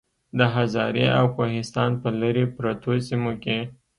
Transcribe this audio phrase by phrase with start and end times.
[0.39, 3.57] د هزارې او کوهستان پۀ لرې پرتو سيمو کې